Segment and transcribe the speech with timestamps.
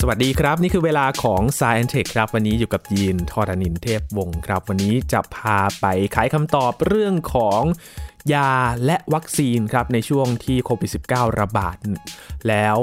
[0.00, 7.62] สวัสดีครับ นี่คือเวลาของ s c i e n Tech ครับวันนี้อยู่กับยีนทอรานินเทพวงศ์ครับ วันนี้จะพาไปไขคำตอบเรื่องของ
[8.34, 8.52] ยา
[8.86, 11.76] และวัคซีนครับในช่วงที่โควิด -19 ระบาด
[12.48, 12.78] แล้ว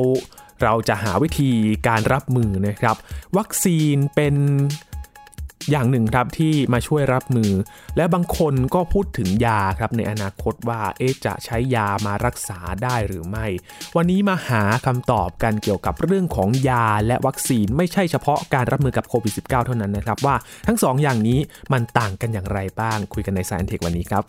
[0.61, 1.51] เราจะหาวิธี
[1.87, 2.95] การรับมือนะครับ
[3.37, 4.35] วัคซีนเป็น
[5.71, 7.51] อย่างหนึ่งครับที่มาช่วยรับมือ
[7.97, 13.45] และบางคนก็พูดถึงยาครับในอนาคตว่าเอ๊ะจะใช้ยามารักษาได้หรือไม่
[13.95, 20.35] วันนี้มาหาคำตอบกันเกี่ยวกับเรื่องของยาและวัคซีนไม่ใช่เฉพาะการรับมือกับโควิด -19 เท่านั้นนะครับว่า
[20.67, 21.39] ทั้ง2ออย่างนี้
[21.73, 24.23] มันต่างกันอย่างไรบ้างคุยกันใน Science Tech วันนี้ครับ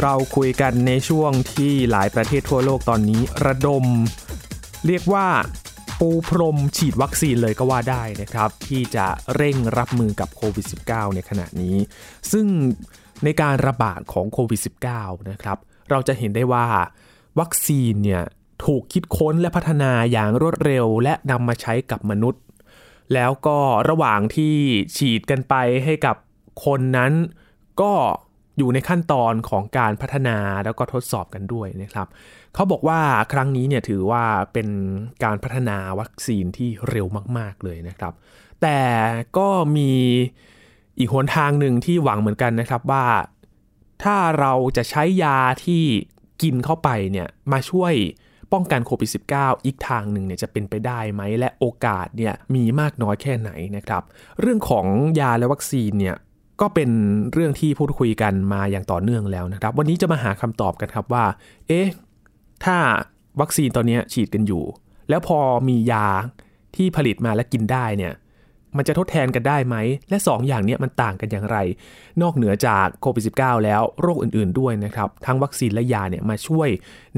[0.00, 3.84] เราคุยกันในช่วงที่หลายประเทศทั่วโลกตอนนี้ ระดม
[4.86, 5.26] เรียกว่า
[6.00, 11.76] ปูพรมฉีดวัคซีนเลยก็ว่าได้นะครับ ที่จะเร่งรับมือกับโควิด -19 ในขณะนี้
[12.32, 12.46] ซึ่ง
[13.24, 14.60] ในการระบาดของโควิด
[14.94, 15.58] -19 นะครับ
[15.90, 16.66] เราจะเห็นได้ว่า
[17.40, 18.22] วัคซีนเนี่ย
[18.64, 22.42] ถูกคิดค้นและพัฒนาอย่างรวดเร็ว และนำมาใช้กับมนุษย์
[23.14, 24.54] แล้วก็ระหว่างที่
[24.96, 26.16] ฉีดกันไปให้กับ
[26.64, 27.12] คนนั้น
[27.80, 27.92] ก็
[28.58, 32.06] อยู่ในขั้นตอนของการพัฒนาแล้วก็ทดสอบกันด้วยนะครับ
[32.54, 33.00] เขาบอกว่า
[33.32, 34.68] ครั้งนี้เนี่ยถือว่าเป็น
[35.24, 37.06] การพัฒนาวัคซีนที่เร็ว
[37.38, 38.12] มาก ๆเลยนะครับ
[38.62, 38.80] แต่
[39.38, 39.92] ก็มี
[40.98, 43.06] อีกหนทางหนึ่งที่หวังเหมือนกันนะครับว่า
[44.02, 45.84] ถ้าเราจะใช้ยาที่
[46.42, 47.94] กินเข้าไปเนี่ยมาช่วย
[48.52, 54.02] ป้องกันโควิด -19 อีกทางหนึ่งเนี่ยจะเป็นไปได้ไหม และโอกาสเนี่ยมีมากน้อยแค่ไหนนะครับ
[54.40, 54.86] เรื่องของ
[55.20, 56.16] ยาและวัคซีนเนี่ย
[56.60, 56.90] ก็เป็น
[57.32, 61.24] เรื่องที่พูดคุยกันมาอย่างต่อเนื่องแล้วนะครับ วันนี้จะมาหาคำตอบกันครับว่า
[61.68, 61.86] เอ๊ะ
[62.64, 62.76] ถ้า
[63.40, 64.64] วัคซีนตอนนี้ฉีดกันอยู่
[65.08, 66.06] แล้วพอมียา
[66.76, 68.12] ที่ผลิตมาและกินได้เนี่ย
[68.76, 69.76] มันจะทดแทนกันได้ไหม
[70.10, 71.58] และ2ออย่างนี้มันต่างกันอย่างไร
[72.22, 76.68] นอกเหนือจากโควิด -19 แล้วโรคอื่นๆด้วยนะครับ ทั้งวัคซีนและยาเนี่ยมาช่วย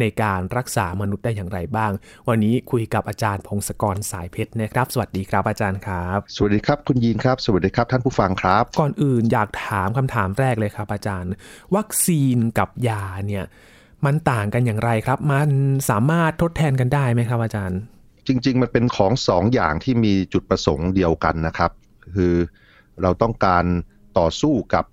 [0.00, 1.92] ในการรักษามนุษย์ได้อย่างไรบ้าง
[2.28, 11.32] วันนี้คุยกับอาจารย์พงศกรสายเพชรนะครับ สวัสดีครับอาจารย์ครับ สวัสดีครับคุณยีนครับ สวัสดีครับท่านผู้ฟังครับ ก่อนอื่นอยากถามคำถามแรกเลยครับ อาจารย์
[11.76, 13.44] วัคซีนกับยาเนี่ย
[14.04, 15.48] มันต่างกันอย่างไรครับ มัน
[15.90, 17.80] สามารถทดแทนกันได้ไหมครับอาจารย์
[18.30, 21.70] จริง ๆ มันเป็นของสองอย่างที่มีจุดประสงค์เดียวกันนะครับ
[22.16, 22.34] คือ
[23.02, 23.64] เราต้องการ
[24.18, 24.84] ต่อสู้กับ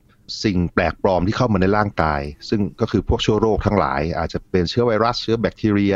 [0.43, 5.95] สิ่งแปลกปลอมที่เข้ามาในร่างกาย ซึ่งก็คือพวกเชื้อโรคทั้งหลาย อาจจะเป็นเชื้อไวรัสเชื้อแบคทีเรีย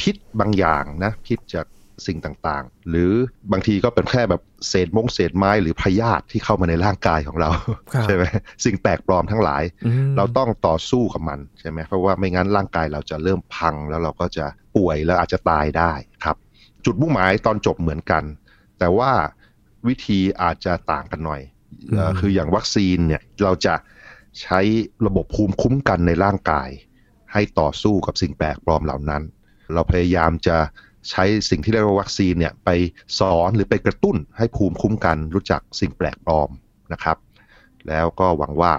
[0.00, 1.66] พิษบางอย่างนะพิษจาก
[2.06, 3.12] สิ่งต่างๆ หรือ
[3.52, 7.50] บางทีก็เป็นแค่แบบเศษมงเศษไม้หรือพยาธิที่เข้ามาในร่างกายของเรา
[7.92, 8.24] ครับใช่ไหม
[8.64, 14.46] สิ่งแปลกปลอมทั้งหลายอืมเราต้องต่อสู้กับมันใช่ไหมเพราะว่าไม่งั้นร่างกายเราจะเริ่มพังแล้วเราก็จะ
[14.76, 15.92] ป่วยแล้วอาจจะตายได้
[16.24, 16.36] ครับ
[16.84, 18.24] จุดมุ่งหมายตอนจบเหมือนกัน
[18.78, 19.12] แต่ว่า
[19.88, 21.40] วิธีอาจจะต่างกันหน่อย
[21.90, 23.74] เอ่ออืมคืออย่างวัคซีนเนี่ยเราจะ
[24.42, 24.60] ใช้
[25.06, 26.68] ระบบภูมิคุ้มกันในร่างกาย
[27.32, 29.22] ให้ต่อสู้กับสิ่งแปลกปลอมเหล่านั้น
[29.74, 30.56] เราพยายามจะ
[31.10, 32.70] ใช้สิ่งที่เรียกว่าวัคซีนเนี่ยไป
[33.18, 36.50] สอนหรือไปกระตุ้นให้ภูมิคุ้มกันรู้จักสิ่งแปลกปลอม
[36.92, 37.16] นะครับ
[37.88, 38.72] แล้วก็หวังว่า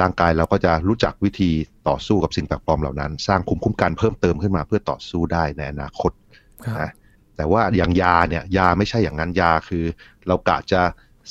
[0.00, 1.50] ร่างกายเราก็จะรู้จักวิธี
[1.88, 6.12] ต่อสู้กับสิ่งแปลกปลอมเหล่านั้น สร้างภูมิคุ้มกันเพิ่มเติมขึ้นมาเพื่อต่อสู้ได้ในอนาคต
[6.64, 6.90] ครับนะ
[7.36, 9.84] แต่ว่าอย่างยาเนี่ยยาไม่ใช่อย่างนั้นยาคือ
[10.26, 10.80] เรากะจะ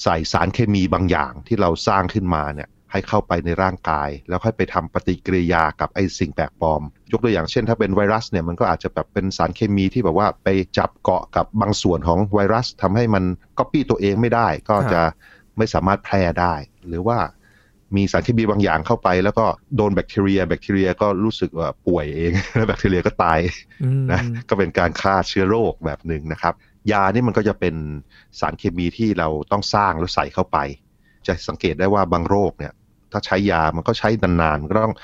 [0.03, 6.81] ใส่สารเคมีบางอย่างที่เราสร้างขึ้นมาเนี่ยให้เข้าไปในร่างกาย แล้วค่อยไปทำปฏิกิริยากับไอ้สิ่งแปลกปลอม
[7.11, 10.47] ยกตัวอย่างเช่น ถ้าเป็นไวรัสเนี่ยมันก็อาจจะแบบเป็นสารเคมีที่แบบว่าไป
[10.77, 13.23] จับเกาะกับบางส่วนของไวรัสทำให้มัน
[13.57, 15.01] ก๊อปปี้ตัวเองไม่ได้ ก็จะ
[15.57, 16.53] ไม่สามารถแพร่ได้
[16.87, 17.17] หรือว่า
[17.95, 19.45] มีสารเคมีบางอย่างเข้าไป แล้วก็
[19.75, 23.39] โดนแบคทีเรีย แบคทีเรียก็รู้สึกว่าป่วยเอง แล้วแบคทีเรียก็ตาย
[23.83, 26.53] อืมนะก็เป็นการฆ่าเชื้อโรคแบบหนึ่งนะครับ
[26.91, 27.75] ยานี่มันก็จะเป็น
[28.39, 30.57] สารเคมีที่เราต้องสร้างแล้วใส่เข้าไป
[31.27, 32.73] จะสังเกตได้ว่าบางโรคเนี่ย
[33.11, 34.95] ถ้าใช้ยามันก็ใช้นานๆมันก็ต้อง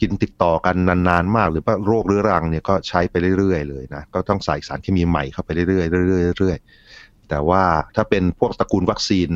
[0.00, 7.62] กินติดต่อกันนานๆมาก หรือว่าโรคเรื้อรังเนี่ยก็ใช้ไปเรื่อยๆเลยนะก็ต้องใส่สารเคมีใหม่เข้าไปเรื่อยๆเรื่อยๆเรื่อยๆแต่ว่า
[7.96, 9.28] ถ้าเป็นพวกตระกูลวัคซีน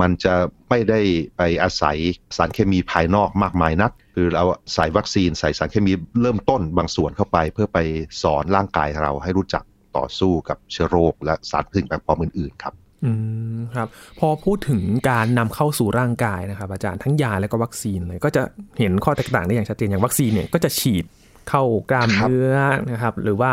[0.00, 0.34] มันจะ
[0.68, 1.00] ไม่ได้
[1.36, 1.96] ไปอาศัย
[2.36, 4.44] สารเคมีภายนอกมากมายนัก คือเรา
[4.74, 5.92] ใส่วัคซีนใส่สารเคมี
[6.22, 7.78] เริ่มต้นบางส่วนเข้าไป เพื่อไป
[8.22, 9.64] สอนร่างกายเราให้รู้จัก
[9.96, 12.74] ต่อสู้กับเชื้อโรค และสารสิ่งแปลกปลอมอื่นๆครับ
[13.04, 13.12] อื
[13.56, 13.88] มครับ
[14.20, 18.42] พอพูดถึงการนำเข้าสู่ร่างกายนะครับ อาจารย์ทั้งยาและก็วัคซีนเลยก็จะ
[18.78, 21.04] เห็นข้อแตกต่างได้อย่างชัดเจนอย่างวัคซีนเนี่ยก็จะฉีด
[21.48, 22.54] เข้ากล้ามเนื้อ
[22.90, 23.52] นะครับ หรือว่า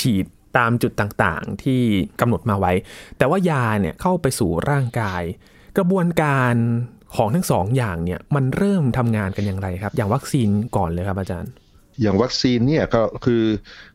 [0.00, 0.26] ฉีด
[0.58, 1.80] ตามจุดต่างๆที่
[2.20, 2.72] กำหนดมาไว้
[3.18, 5.22] แต่ว่ายาเนี่ยเข้าไปสู่ร่างกาย
[5.80, 6.54] ระบวนการ
[7.16, 11.50] ของทั้งสองอย่างเนี่ยมันเริ่มทำงานกันอย่างไรครับ อย่างวัคซีนก่อนเลยครับอาจารย์
[12.02, 13.42] อย่างวัคซีนเนี่ยก็คือ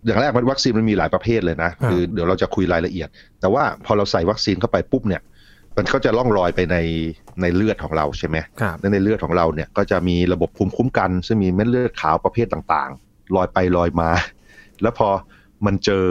[0.05, 3.07] อย่างแรกมันวัคซีนมันมีหลายประเภทเลยนะครับคือเดี๋ยวเราจะคุยรายละเอียด
[3.39, 5.21] แต่ว่าพอเราใส่วัคซีนเข้าไปปุ๊บเนี่ย
[5.77, 6.77] มันก็จะล่องลอยไปใน
[7.41, 14.09] ในเลือดของเราใช่ไหมครับและในเลือดของเราเนี่ยก็จะมีระบบภูมิคุ้มกัน ซึ่งมีเม็ดเลือดขาวประเภทต่างๆ ลอยไปลอยมา
[14.81, 15.09] แล้วพอ
[15.65, 16.05] มันเจอ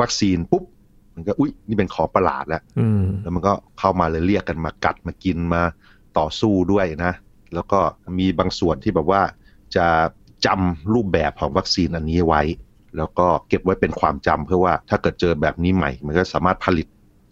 [0.00, 0.64] วัคซีนปุ๊บ
[1.14, 5.62] มันก็อุ๊ยนี่เป็นของประหลาดแล้วอืมแล้วมันก็เข้ามาเลยเรียกกันมากัดมากินมา
[6.18, 7.12] ต่อสู้ด้วยนะ
[7.54, 7.80] แล้วก็
[8.18, 9.22] มีบางส่วนที่แบบว่า
[9.76, 9.86] จะ
[10.46, 12.42] จำรูปแบบของวัคซีนอันนี้ไว้
[12.96, 16.86] แล้วก็เก็บไว้เป็นความจำเพื่อว่าถ้าเกิดเจอแบบนี้ใหม่ มันก็สามารถผลิต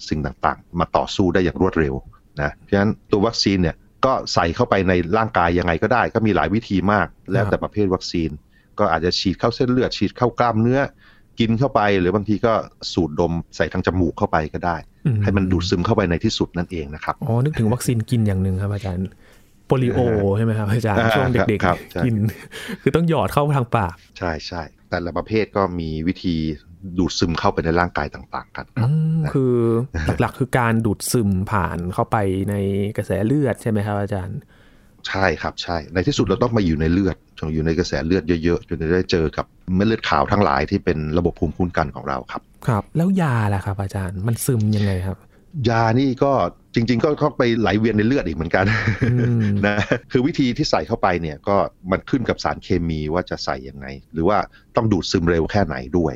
[0.09, 1.95] สิ่งต่างๆ มาต่อสู้ได้อย่างรวดเร็ว
[2.41, 8.31] นะเพราะฉะนั้นตัววัคซีนเนี่ยก็ใส่เข้าไปในร่างกายยังไงก็ได้ ก็มีหลายวิธีมากแล้วแต่ประเภทวัคซีน
[8.79, 10.81] ก็อาจจะฉีดเข้าเส้นเลือดฉีดเข้ากล้ามเนื้อ
[11.41, 12.53] กินเข้าไปหรือบางทีก็
[12.93, 14.77] สูดดมใส่ทางจมูกเข้าไปก็ได้
[15.07, 19.09] อืให้มันดูดซึมเข้าไปในที่สุดนั่นเองนะครับอ๋อนึกถึงวัคซีนกินอย่างหนึ่งครับอาจารย์
[19.67, 19.99] โปลิโอ
[20.37, 22.15] ใช่ไหมครับอาจารย์อ่าช่วงเด็กครับใช่ๆกิน
[22.83, 26.35] คือต้องหยอดเข้าทางปากใช่ใช่แต่ละประเภทก็มีวิธี
[26.99, 29.55] ดูดซึมเข้าไปในร่างกายต่าง ๆ กันคอืรับมคือ
[30.21, 32.17] หลักๆคือการดูดซึมผ่านเข้าไป
[32.51, 32.55] ใน
[32.97, 34.39] กระแสเลือดใช่ไหมครับอาจารย์
[35.09, 37.17] ใช่ครับใช่ ในที่สุดเราต้องมาอยู่ในเลือด
[37.55, 39.47] อยู่ในกระแสเลือดเยอะๆจนจะได้เจอกับ
[39.77, 45.17] เม็ดเลือดขาวทั้งหลายที่เป็นระบบภูมิคุ้มกันของเราครับ ครับ แล้วยาล่ะครับ อาจารย์มันซึมยังไงครับ
[45.69, 46.33] ยานี่ก็
[46.75, 48.65] จริง ๆ ก็เข้าไปไหลเวียนในเลือดอีกเหมือนกัน
[49.13, 49.77] อืมนะ
[50.13, 51.57] คือวิธีที่ใส่เข้าไปเนี่ยก็
[51.91, 54.39] มันขึ้นกับสารเคมีว่าจะใส่ยังไง หรือว่า
[54.77, 56.15] ต้องดูดซึมเร็วแค่ไหนด้วย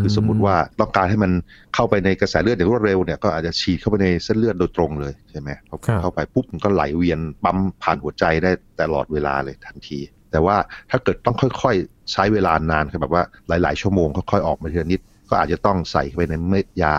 [0.00, 1.32] คือสมมุติว่าต้องการให้มัน
[1.74, 8.50] เข้าไปในกระแสเลือดอย่างรวดเร็วเนี่ยก็อาจจะฉีดเข้าไปในเส้นเลือดโดยตรงเลยใช่ไหมพอครับเข้าไปปุ๊บมันก็ไหลเวียนปั๊มผ่านหัวใจได้
[8.80, 9.98] ตลอดเวลาเลยทันที
[10.30, 10.56] แต่ว่า
[10.90, 15.00] ถ้าเกิดต้องค่อยๆใช้เวลานานคือแบบว่าหลาย ๆ ชั่วโมงค่อยๆออกมาทีละนิด
[15.30, 16.96] ก็อาจจะต้องใส่เข้าไปในเม็ดยา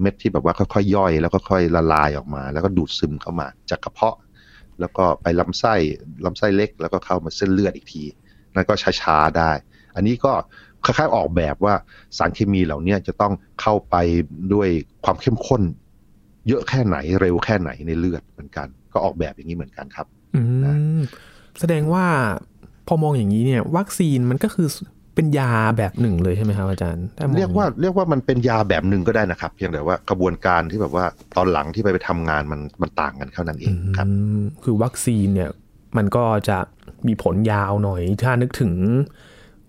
[0.00, 4.16] เม็ดที่แบบว่าค่อยๆย่อย แล้วก็ค่อยละลายออกมา แล้วก็ดูดซึมเข้ามาจากกระเพาะ
[4.80, 5.74] แล้วก็ไปลำไส้
[6.24, 8.04] ลำไส้เล็ก แล้วก็เข้ามาเส้นเลือดอีกที
[8.54, 9.50] นั่นก็ช้าๆได้
[9.94, 10.32] อันนี้ก็
[10.84, 11.74] คล้ายๆออกแบบว่า
[12.18, 13.96] สารเคมีเหล่านี้จะต้องเข้าไป
[14.54, 14.68] ด้วย
[15.04, 15.62] ความเข้มข้น
[16.48, 20.42] เยอะแค่ไหนเร็วแค่ไหนในเลือดเหมือนกัน ก็ออกแบบอย่างนี้เหมือนกันครับอื
[20.98, 21.00] ม
[21.60, 22.04] แสดงว่า
[22.88, 24.68] พอมองอย่างนี้เนี่ย วัคซีนมันก็คือ
[25.14, 31.04] เป็นยาแบบหนึ่งเลยใช่ไหมครับอาจารย์ถ้มองเรียกว่าเรียกว่ามันเป็นยาแบบหนึ่งก็ได้นะครับ เพียงแต่ว่ากระบวนการที่แบบว่า
[31.36, 35.50] ตอนหลังที่ไปไปทำงานมันมันต่างกันเท่านั้นเองครับอืมคือวัคซีนเนี่ย
[35.96, 36.58] มันก็จะ
[37.06, 38.72] มีผลยาวหน่อยถ้านึกถึง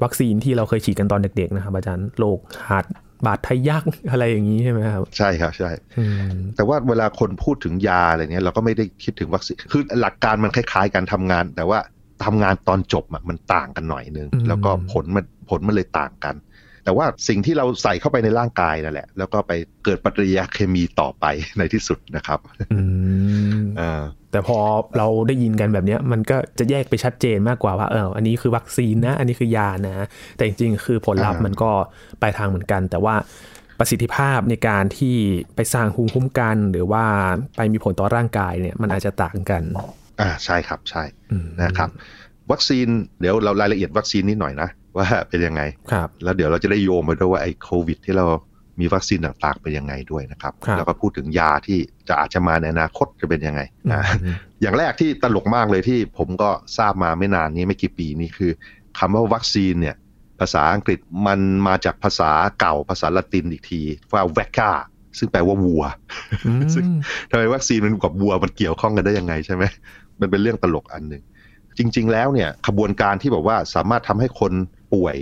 [0.03, 2.85] วัคซีนที่เราเคยฉีดกันตอนเด็กๆนะครับอาจารย์โรคหัด
[3.25, 11.79] บาดทะยักอะไรอย่างนี้ใช่ไหมครับ ใช่ครับใช่อืมแต่ว่าเวลาคนพูดถึงยาอะไรเนี้ยเราก็ไม่ได้คิดถึงวัคซีนคือหลักการมันคล้ายๆ การทำงาน แต่ว่า
[12.25, 16.35] ทำงานตอนจบอะมันต่างกันหน่อยนึง แล้วก็ผลมันผลมันเลยต่างกัน
[16.83, 19.51] แต่ว่าสิ่งที่เราใส่เข้าไปในร่างกายนั่นแหละ แล้วก็ไป
[19.85, 21.25] เกิดปฏิกิริยาเคมีต่อไป
[21.57, 22.39] ในที่สุดนะครับ
[22.73, 22.79] อื
[23.57, 24.59] มอ่าแต่พอ
[24.97, 30.05] เราได้ยินกันแบบเนี้ยมันก็จะแยกไปชัดเจนมากกว่าว่าเอออันนี้คือวัคซีนนะ อันนี้คือยานะ
[30.35, 31.71] แต่จริงๆ คือผลลัพธ์อ่ามัมันก็
[32.19, 33.15] ไปทางเหมือนกัน แต่ว่า
[33.79, 35.15] ประสิทธิภาพในการที่
[35.55, 37.03] ไปสร้างภูมิคุ้มกัน หรือว่า
[37.55, 39.61] ไปมีผลต่อร่างกายเนี่ยมันอาจจะต่างกัน
[40.21, 41.89] อ่าใช่ครับใช่อืมนะครับ
[42.51, 42.87] วัคซีน
[43.19, 48.25] เดี๋ยวเรารายละเอียดวัคซีนนิดหน่อยนะ ว่าเป็นยังไงครับ แล้วเดี๋ยวเราจะได้โยงไปด้วยว่าไอ้โควิด ที่เรา
[48.79, 58.51] มีวัคซีนต่างๆเป็นยังไงด้วยนะครับครับแล้วก็พูดถึงยาที่จะอาจจะมาในอนาคตจะเป็นยังไงนะอืมอย่างแรกที่ตลกมากเลยที่ผมก็ทราบมาไม่นานนี้ไม่กี่ปีนี้คือ
[58.99, 59.95] คำว่าวัคซีนเนี่ย
[60.39, 63.81] ภาษาอังกฤษมันมาจากภาษาเก่าภาษาละตินอีกที
[64.13, 64.71] ว่าแวคกา
[65.17, 65.83] ซึ่งแปลว่าวัว
[66.45, 66.85] อืมซึ่ง
[67.29, 69.63] ทำไมวัคซีนมันกับวัวมันเกี่ยวข้องกันได้ยังไงใช่ไหม
[70.19, 71.23] มันเป็นเรื่องตลกอันหนึ่ง
[71.77, 74.51] จริง ๆ แล้วเนี่ยขบวนการที่บอกว่าสามารถทำให้คน
[74.93, 75.15] ป่วย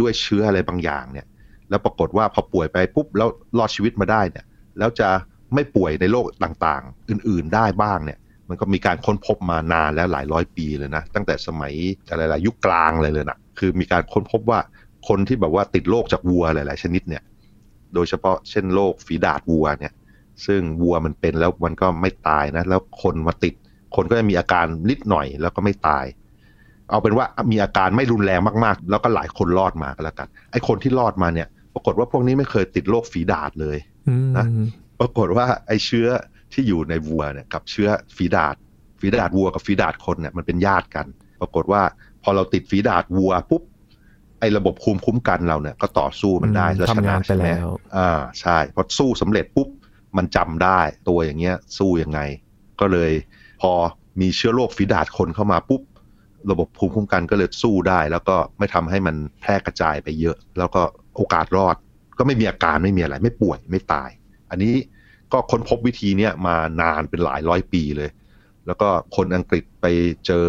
[0.00, 1.26] ด้วยเชื้ออะไรบางอย่างเนี่ย
[1.70, 4.44] แล้วปรากฏว่าพอป่วยไปปุ๊บแล้วรอดชีวิตมาได้เนี่ย
[4.78, 5.08] แล้วจะ
[5.54, 11.72] ไม่ป่วยในโรคต่างๆ อื่นๆได้บ้างเนี่ย มันก็มีการค้นพบมานานแล้วหลายร้อยปีเลยนะ ตั้งแต่สมัย
[12.08, 14.60] อะไรๆยุคกลางเลยเลยนะคือมีการค้นพบว่า
[15.08, 17.22] คนที่แบบว่าติดโรคจากวัวหลาย ๆ ชนิดเนี่ย
[17.94, 19.92] โดยเฉพาะเช่นโรคฝีดาดวัวเนี่ย
[20.46, 23.54] ซึ่งวัวมันเป็นแล้วมันก็ไม่ตายนะ แล้วคนมาติด
[23.96, 26.04] คนก็จะมีอาการนิดหน่อยแล้วก็ไม่ตาย
[26.90, 33.78] เอาเป็นว่ามีอาการไม่รุนแรงมากๆ แล้วก็หลายคนรอดมาก็แล้วกันไอ้คนที่รอดมาเนี่ย ปรากฏว่าพวกนี้ไม่เคยติดโรคฝีดาดเลย
[34.08, 34.46] อืมนะ
[35.00, 36.08] ปรากฏว่าไอ้เชื้อ
[36.52, 38.54] ที่อยู่ในวัวเนี่ยกับเชื้อฝีดาด
[39.00, 41.06] ฝีดาดวัวกับฝีดาดคนเนี่ยมันเป็นญาติกัน
[41.40, 41.82] ปรากฏว่า
[42.22, 43.62] พอเราติดฝีดาดวัวปุ๊บ
[44.40, 49.68] ไอ้ระบบภูมิคุ้มกันเราเนี่ยก็ต่อสู้มันได้อืมแล้วชทำนะงานไปใช่ไหมแล้วอ่าใช่พอสู้สำเร็จปุ๊บ
[50.16, 52.20] มันจำได้ตัวอย่างเงี้ยสู้ยังไง
[52.80, 53.12] ก็เลย
[53.62, 53.72] พอ
[54.20, 55.82] มีเชื้อโรคฝีดาดคนเข้ามาปุ๊บ
[56.50, 60.82] ระบบภูมิคุ้มกันก็เลยสู้ได้ แล้วก็ไม่ทำให้มันแพร่กระจายไปเยอะ แล้วก็
[61.16, 61.76] โอกาสรอด
[62.18, 64.10] ก็ไม่มีอาการไม่มีอะไร ไม่ป่วยไม่ตาย
[64.50, 64.74] อันนี้
[65.32, 68.10] ก็ค้นพบวิธีเนี้ยมานานเป็นหลายร้อยปีเลย
[68.66, 69.86] แล้วก็คนอังกฤษไป
[70.26, 70.46] เจอ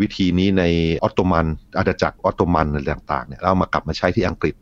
[0.00, 0.64] วิธีนี้ใน
[1.02, 1.46] ออตโตมัน
[1.78, 4.54] อาณาจักรออตโตมันอะไรต่างๆเนี่ยเรามากลับมาใช้ที่อังกฤษ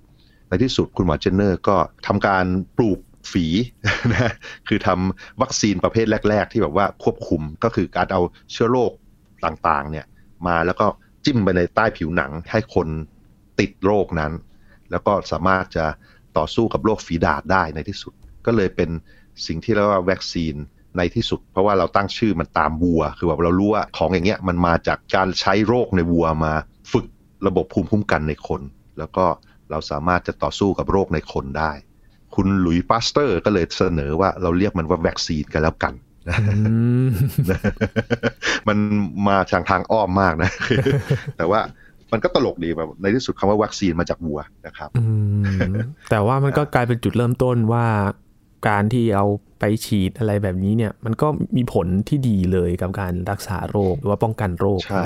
[0.49, 1.77] ในที่สุดคุณหมอเจนเนอร์ก็
[2.07, 2.45] ทำการ
[2.77, 2.99] ปลูก
[3.33, 3.47] ฝี
[4.13, 4.33] นะ
[4.69, 8.21] คือทำวัคซีนประเภทแรก ๆ ที่แบบว่าควบคุมก็คือการเอา
[8.53, 8.93] เชื้อโรค
[9.45, 10.07] ต่างๆเนี่ย
[10.47, 10.87] มาแล้วก็
[11.25, 12.89] จิ้มไปในใต้ผิวหนังให้คน
[13.61, 14.33] ติดโรคนั้น
[14.91, 15.87] แล้วก็สามารถจะ
[16.37, 18.13] ต่อสู้กับโรคฝีดาษได้ในที่สุด
[18.47, 18.91] ก็เลยเป็น
[19.47, 20.55] สิ่งที่เรียกว่าวัคซีน
[20.97, 26.53] ในที่สุด เพราะว่าเราตั้งชื่อมันตามวัว คือแบบเรารู้ว่าของอย่างเงี้ยมันมาจากการใช้โรคในวัวมา
[26.93, 27.07] ฝึก
[27.47, 28.63] ระบบภูมิคุ้มกันในคน
[28.99, 29.27] แล้วก็
[29.71, 31.73] เราสามารถจะต่อสู้กับโรคในคนได้
[32.35, 35.95] คุณหลุยส์ปาสเตอร์ก็เลยเสนอว่าเราเรียกมันว่าวัคซีนกันแล้วกัน
[38.69, 38.79] มัน
[39.29, 40.51] มาทางทางอ้อมมากนะ
[41.37, 41.61] แต่ว่า
[42.13, 44.91] มันก็ตลกดีแบบในที่สุดคำว่าวัคซีนมาจากวัวนะครับ
[46.11, 47.87] แต่ว่ามันก็กลายเป็นจุดเริ่มต้นว่า
[48.69, 49.27] การที่เอา
[49.59, 55.05] ไปฉีดอะไรแบบนี้เนี่ย มันก็มีผลที่ดีเลยกับการรักษาโรคหรือว่าป้องกันโรคใช่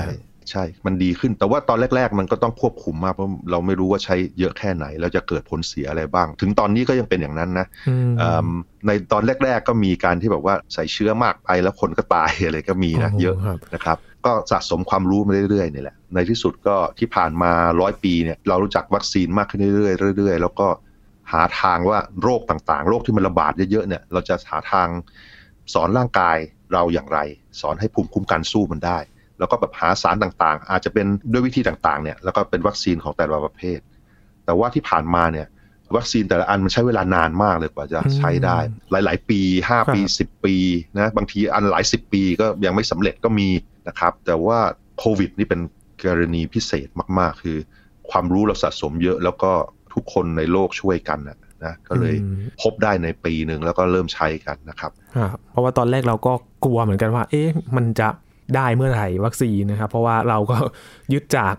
[0.51, 7.67] ใช่ มันดีขึ้น แต่ว่าตอนแรก ๆ มันก็ต้องควบคุมมากเพราะเราไม่รู้ว่าใช้เยอะแค่ไหน แล้วจะเกิดผลเสียอะไรบ้าง ถึงตอนนี้ก็ยังเป็นอย่างนั้นนะ
[8.87, 13.35] ในตอนแรก ๆ ก็มีการที่แบบว่าใส่เชื้อมากไปแล้วคนก็ตายอะไรก็มีนะเยอะ
[13.73, 20.67] นะครับ ก็สะสมความรู้มาเรื่อยๆนี่แหละ ในที่สุดก็ที่ผ่านมาร้อยปีเนี่ยเรารู้จักวัคซีนมากขึ้นเรื่อยๆเรื่อยๆ แล้วก็
[21.33, 24.87] หาทางว่าโรคต่างๆ โรคที่มันระบาดเยอะๆเนี่ย เราจะหาทาง
[25.73, 26.37] สอนร่างกาย
[26.73, 27.19] เราอย่างไร
[27.61, 28.97] สอนให้ภูมิคุ้มกันสู้มันได้
[29.39, 33.79] แล้วก็แบบหาสารต่างๆ อาจจะเป็นด้วยวิธีต่างๆเนี่ยแล้วก็เป็นวัคซีนของแต่ละประเภท
[34.45, 35.47] แต่ว่าที่ผ่านมาเนี่ย
[35.95, 38.57] วัคซีนแต่ละอันมันใช้เวลานานมากเลยกว่าจะใช้ได้
[38.91, 40.55] หลาย ๆ ปี 5 ปี 10 ปี
[40.97, 43.49] นะบางทีอันหลาย 10 ปีก็ยังไม่สำเร็จก็มี
[43.87, 44.59] นะครับแต่ว่า
[44.99, 45.61] โควิดนี่เป็น
[46.05, 46.87] กรณีพิเศษ
[47.19, 47.57] มากๆ คือ
[48.11, 49.51] ความรู้เราสะสมเยอะแล้วก็
[49.93, 52.15] ทุกคนในโลกช่วยกันนะนะก็เลย
[52.61, 54.91] พบได้ในปีหนึ่งแล้วก็เริ่มใช้กันนะครับ
[55.51, 56.33] เพราะว่าตอนแรกเราก็
[56.65, 58.09] กลัวเหมือนกันว่า เอ๊ะมันจะ
[58.55, 60.57] ได้เมื่อไหร่วัคซีนนะครับ เพราะว่าเราก็
[61.13, 61.55] ยึดจาก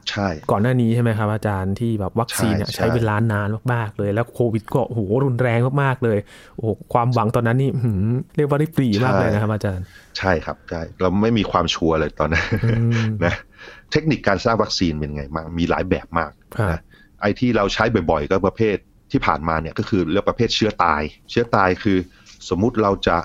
[0.51, 6.19] ก่อนหน้านี้ใช่ไหมครับอาจารย์ที่แบบวัคซีนใช้เวลานานมากๆเลย แล้วโควิดก็โหรุนแรงมากๆเลย
[6.59, 7.71] โอ้ความหวังตอนนั้นนี่
[8.37, 9.85] เรียกว่าได้ปรีมากเลยนะครับอาจารย์
[10.19, 12.47] ใช่ครับใช่เราไม่มีความชัวร์เลยตอนนั้น
[13.25, 13.35] นะ
[13.93, 16.31] เทคนิคการสร้างวัคซีนเป็นไงมากมีหลายแบบมาก
[16.71, 16.81] นะ
[17.21, 18.77] ไอ้ที่เราใช้บ่อยๆ ก็ประเภท
[19.13, 21.99] ที่ผ่านมาเนี่ยก็คือเรียกประเภทเชื้อตาย เชื้อตายคือ
[22.49, 23.17] สมมุติเราจะ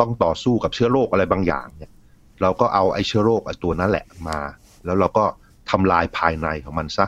[0.00, 1.90] ต้องต่อสู้กับเชื้อโรคอะไรบางอย่างเนี่ย
[2.42, 4.38] เราก็เอาไอ้เชื้อโรคไอ้ตัวนั้นแหละมา
[4.84, 5.24] แล้วเราก็
[5.70, 7.06] ทำลายภายในของมันซะ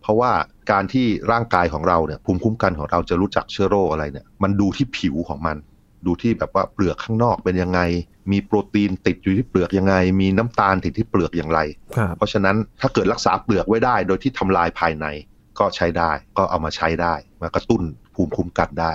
[0.00, 0.32] เพราะว่า
[0.70, 5.56] การที่ร่างกายของเราเนี่ยภูมิคุ้มกันของเราจะรู้จักเชื้อโรคอะไรเนี่ย มันดูที่ผิวของมัน
[6.06, 7.80] ดูที่แบบว่าเปลือกข้างนอกเป็นยังไง
[8.32, 11.60] มีโปรตีนติดอยู่ที่เปลือกยังไง มีน้ำตาลติดที่เปลือกอย่างไร
[12.16, 15.06] เพราะฉะนั้นถ้าเกิดรักษาเปลือกไว้ได้ โดยที่ทำลายภายใน
[15.58, 17.82] ก็ใช้ได้ ก็เอามาใช้ได้ มากระตุ้น
[18.14, 18.92] ภูมิคุ้มกันได้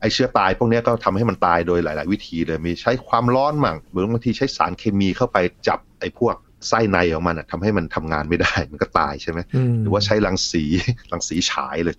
[0.00, 5.38] ไอเชื้อตายพวกนี้ก็ทำให้มันตายโดยหลาย ๆ วิธีเลยมีใช้ความร้อนมั่งหรือบางทีใช้สารเคมีเข้าไป
[5.68, 6.34] จับไอพวก
[6.68, 9.38] ไส้ในของมันทำให้มันทำงานไม่ได้ มันก็ตายใช่ไหม
[9.80, 10.64] หรือว่าใช้รังสี
[11.12, 11.94] รังสีฉายเลย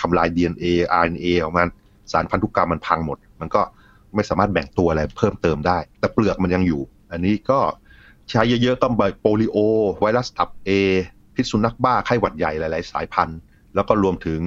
[0.00, 0.64] ทำลาย DNA
[1.02, 1.68] RNA ของมัน
[2.12, 3.62] สารพันธุกรรมมันพังหมด มันก็
[4.14, 7.58] ไม่สามารถแบ่งตัวอะไรเพิ่มเติมได้ แต่เปลือกมันยังอยู่ อันนี้ก็
[8.30, 9.56] ใช้เยอะๆก็แบบโปลิโอ
[10.00, 10.70] ไวรัสตับเอ
[11.34, 13.38] พิษสุนัขบ้าไข้หวัดใหญ่หลาย ๆ สายพันธุ์
[13.74, 14.40] แล้วก็รวมถึง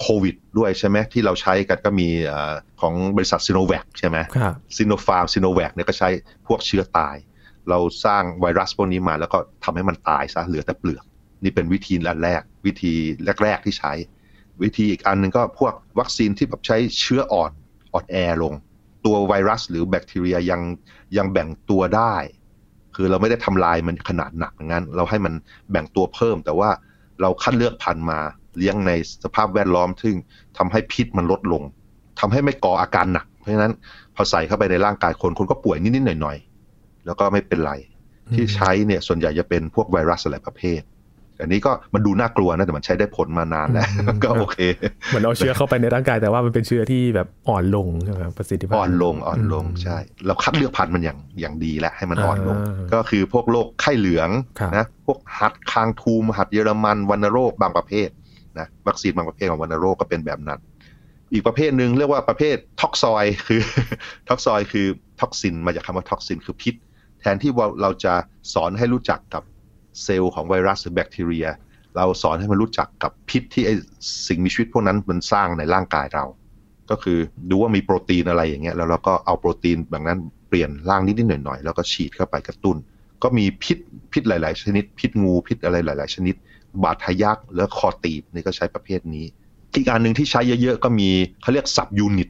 [0.00, 2.34] โควิดด้วยใช่ไหมที่เราใช้กันก็มีอ
[2.80, 4.16] ของบริษัทซีโนแวคใช่ไหม
[4.76, 6.08] ซีโนฟาร์มซีโนแวคเนี่ยก็ใช้
[6.46, 7.16] พวกเชื้อตาย
[7.68, 11.04] เราสร้างไวรัสพวกนี้มาแล้วก็ทำให้มันตายซะเหลือแต่เปลือก
[11.44, 12.92] นี่เป็นวิธีอันแรก วิธี
[13.42, 13.92] แรก ๆที่ใช้
[14.62, 17.52] วิธีอีกอันหนึ่งก็พวกวัคซีนที่แบบใช้เชื้ออ่อน
[17.92, 18.54] อ่อนแอลง
[19.04, 20.60] ตัวไวรัสหรือแบคทีเรียยัง
[21.16, 22.14] ยังแบ่งตัวได้
[22.96, 25.34] คือเราไม่ได้ทำลายมันขนาดหนักงั้น เราให้มัน
[25.70, 26.70] แบ่งตัวเพิ่ม แต่ว่า
[27.20, 28.20] เราคัดเลือกพันธุ์มา
[28.58, 28.92] เลี้ยงใน
[29.24, 30.14] สภาพแวดล้อมซึ่ง
[30.58, 31.62] ทำให้พิษมันลดลง
[32.20, 33.72] ทำให้ไม่ก่ออาการหนัก เพราะฉะนั้น
[34.14, 37.72] พอใส่เข้าไปในร่างกายคนคนก็ป่วยนิดๆหน่อยๆ แล้วก็ไม่เป็นไร
[38.34, 40.82] ที่ใช้เนี่ยส่วนใหญ่จะเป็นพวกไวรัสอะไรประเภท
[41.40, 43.68] อันนี้ก็มันดูน่ากลัวนะแต่มันใช้ได้ผลมานาน
[44.04, 44.58] แล้วก็โอเค
[45.06, 49.96] เหมือนเอาเชื้อเข้าไปในร่างกายแต่ว่ามันเป็นเชื้อที่แบบอ่อนลงใช่ไหมประสิทธิภาพอ่อนลงอ่อนลงใช่
[50.26, 52.56] เราคัดเลือกพันธุ์มันอย่างอย่างดีแล้วให้มันอ่อนลง
[52.92, 54.30] ก็คือพวกโรคไข้เหลือง
[54.76, 58.08] นะพวกหัดคางทูมหัดเยอรมันวัณโรคบางประเภท
[58.58, 60.60] นะวัคซีนบางประเภทของวัณโรคก็เป็นแบบนั้น
[61.32, 63.60] อีกประเภทหนึ่งเรียกว่าประเภท toxoid คือ
[64.28, 64.86] toxoid คือ
[65.20, 66.74] toxin มาจากคำว่า toxin คือพิษ
[67.20, 68.14] แทนที่ว่าเราจะ
[68.54, 69.42] สอนให้รู้จักกับ
[70.02, 71.46] เซลล์ของไวรัสหรือแบคทีเรีย
[71.96, 73.70] เราสอนให้มันรู้จักกับพิษที่ไอ้
[74.28, 76.24] สิ่งมีชีวิตพวกนั้นมันสร้างในร่างกายเรา
[76.90, 77.18] ก็คือ
[77.50, 80.18] ดูว่ามีโปรตีนอะไรอย่างเงี้ยแล้วเราก็เอาโปรตีนแบบนั้น
[80.48, 82.76] เปลี่ยนร่างนิดๆหน่อยๆแล้วก็ฉีดเข้าไปกระตุ้น
[83.22, 83.78] ก็มีพิษ
[84.12, 86.34] พิษหลาย ๆ ชนิด พิษงูพิษอะไรหลาย ๆ ชนิด
[86.82, 89.24] บาดทะยักแล้วคอตีบนี่ก็ใช้ประเภทนี้
[89.74, 91.10] อีกอันหนึ่งที่ใช้เยอะๆ ก็มี
[91.42, 92.28] เขาเรียก subunit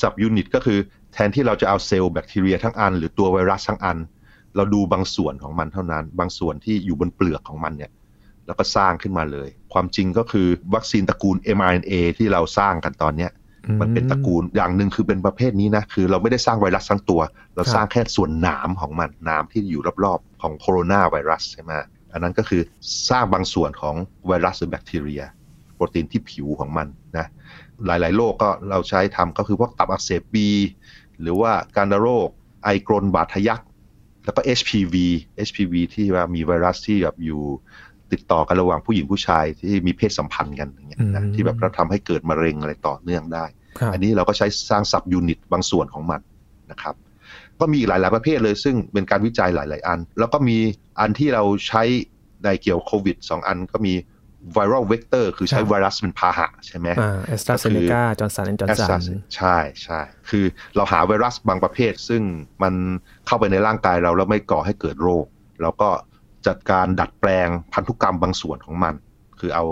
[0.00, 0.78] subunit ก็คือ
[1.12, 3.98] แทนที่เราจะเอาเซลล์แบคทีเรียทั้งอัน หรือตัวไวรัสทั้งอัน
[4.56, 7.90] เราดูบางส่วนของมันเท่านั้น บางส่วนที่อยู่บนเปลือกของมันเนี่ย
[8.46, 13.30] แล้วก็สร้างขึ้นมาเลย ความจริงก็คือวัคซีนตระกูล mRNA ที่เราสร้างกันตอนเนี้ย
[13.80, 17.20] มันเป็นตระกูลอย่างหนึ่งคือเป็นประเภทนี้นะคือเราไม่ได้สร้างไวรัสทั้งตัว
[17.54, 21.72] เราสร้างแค่ส่วนหนามของมันหนามที่อยู่รอบๆของโคโรนาไวรัสใช่ไหม
[22.12, 22.62] อันนั้นก็คือ
[23.10, 23.94] สร้างบางส่วนของ
[24.26, 25.22] ไวรัสหรือแบคทีเรีย
[25.74, 26.86] โปรตีนที่ผิวของมัน
[27.18, 27.26] นะ
[27.86, 30.48] หลายๆโรคก็เราใช้ทำก็คือพวกตับอักเสบบี
[31.20, 32.28] หรือว่าการโรค
[32.64, 33.60] ไอกรนบาดทะยัก
[34.24, 34.94] แล้วก็ HPV
[35.48, 37.42] HPV ที่ว่ามีไวรัสที่แบบอยู่
[38.12, 43.44] ติดต่อกันระหว่างผู้หญิงผู้ชายที่มีเพศสัมพันธ์กันอย่างเงี้ยนะที่แบบเราทำให้เกิดมะเร็งอะไรต่อเนื่องได้
[43.92, 46.20] อันนี้เราก็ใช้สร้าง subunit บางส่วนของมัน
[46.70, 46.94] นะครับ
[47.62, 50.58] ก็มีอีกหลาย ๆ ประเภทเลย ซึ่งเป็นการวิจัยหลาย ๆ อัน แล้วก็มี
[51.00, 51.82] อันที่เราใช้
[52.44, 53.94] ในเกี่ยวโควิดสองอันก็มี
[54.52, 59.00] viral vector คือใช้ไวรัสเป็นพาหะใช่ไหมอ่าแอสตราเซเนกาจอร์นสันแอนด์จอร์นสัน
[59.36, 60.44] ใช่ใช่คือ
[60.76, 62.22] เราหาไวรัสบางประเภท ซึ่ง
[62.62, 62.74] มัน
[63.26, 65.26] เข้าไปในร่างกายเรา แล้วไม่ก่อให้เกิดโรค
[65.62, 65.90] เราก็
[66.46, 68.94] จัดการดัดแปลงพันธุกรรมบางส่วนของมัน
[69.40, 69.64] คือเอา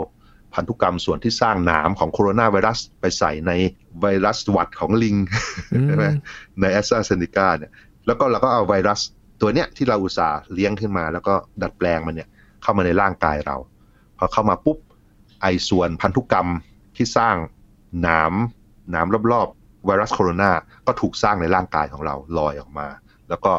[0.55, 3.53] พันธุกรรมส่วนที่สร้างหนามของโคโรนาไวรัสไปใส่ใน
[4.01, 5.17] ไวรัสหวัดของลิง
[5.87, 6.07] ใช่ไหม
[6.61, 7.73] ในแอสตราเซเนกาเนี่ย
[8.07, 9.01] แล้วก็เราก็เอาไวรัส
[9.41, 12.29] ตัวเนี้ยที่เราอุตส่าห์เลี้ยงขึ้นมา แล้วก็ดัดแปลงมันเนี่ย
[12.63, 13.57] เข้ามาในร่างกายเรา
[14.19, 14.79] พอเข้ามาปุ๊บ
[15.43, 16.49] ไอส่วนพันธุกรรม
[16.97, 17.37] ที่สร้าง
[18.03, 18.33] หนาม
[18.91, 20.51] หนามรอบๆไวรัสโคโรนา
[20.87, 22.89] ก็ถูกสร้างในร่างกายของเราลอยออกมา
[23.29, 23.53] แล้วก็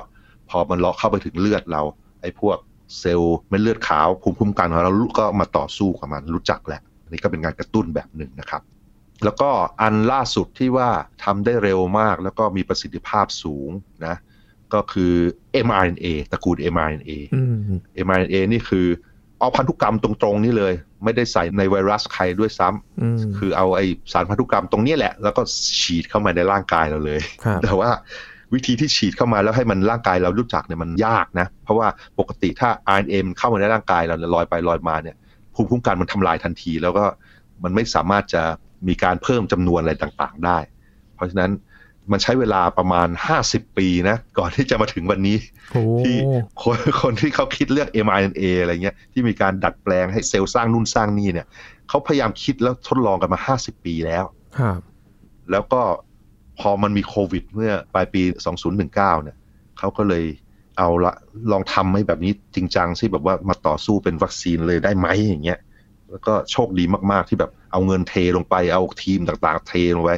[0.49, 1.81] พอมันเลาะเข้าไปถึงเลือดเรา
[2.21, 2.57] ไอพวก
[2.99, 8.61] เซลล์เม็ดเลือดขาวภูมิคุ้มกันของเราก็มาต่อสู้กับมันรู้จักแหละนี่ก็เป็นการกระตุ้นแบบหนึ่งนะครับ
[9.23, 9.49] แล้วก็
[9.81, 10.89] อันล่าสุดที่ว่า
[11.23, 13.69] ทำได้เร็วมากแล้วก็มีประสิทธิภาพสูง
[14.05, 14.15] นะ
[14.73, 15.13] ก็คือ
[15.67, 17.11] mRNA ตระกูล mRNA
[18.05, 18.87] mRNA นี่คือ
[19.39, 20.73] เอาพันธุกรรมตรงๆนี่เลย
[21.03, 25.41] ไม่ได้ใส่ในไวรัสใครด้วยซ้ำคือเอาไอสารพันธุกรรมตรงนี้แหละ แล้วก็
[25.81, 27.21] ฉีดเข้ามาในร่างกายเราเลย
[27.63, 27.89] แต่ว่า
[28.53, 31.87] วิธีที่ฉีดเข้ามาแล้วให้มันร่างกายเรารู้จักเนี่ยมันยากนะ เพราะว่า
[32.19, 35.15] ปกติถ้า RNA มันเข้ามาในร่างกายเราลอยไปลอยมาเนี่ย
[35.55, 37.05] ภูมิคุ้มกันมันทำลายทันที แล้วก็
[37.63, 38.43] มันไม่สามารถจะ
[38.87, 40.57] มีการเพิ่มจำนวนอะไรต่างๆได้
[41.15, 41.51] เพราะฉะนั้น
[42.11, 43.07] มันใช้เวลาประมาณ
[43.43, 45.37] 50 ปีนะ ก่อนที่จะมาถึงวันนี้
[46.01, 46.15] ที่
[46.63, 51.47] คนคนที่เขาคิดเรื่อง mRNA อะไรเงี้ยที่มีการดัดแปลงให้เซลล์สร้างนู่นสร้างนี่เนี่ย
[51.89, 54.25] เขาพยายามคิดแล้วทดลองกันมา 50 ปีแล้ว
[55.51, 55.81] แล้วก็
[56.59, 58.21] พอมันมีโควิด เมื่อปลายปี
[58.57, 59.37] 2019 เนี่ย
[59.79, 60.25] เขาก็เลย
[60.77, 61.13] เอาละ
[61.51, 65.59] ลองทำให้แบบนี้จริงจังที่แบบว่ามาต่อสู้เป็นวัคซีนเลยได้ไหมอย่างเงี้ย
[66.11, 70.11] แล้วก็โชคดีมากๆที่แบบเอาเงินเทลงไปเอาทีมต่างๆ เทลงไป